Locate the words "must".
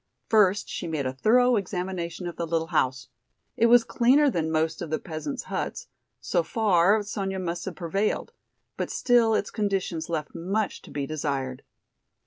7.37-7.65